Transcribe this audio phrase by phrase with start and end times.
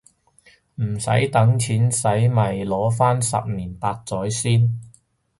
[0.81, 0.97] 唔
[1.31, 4.81] 等錢洗咪擺返十年八載先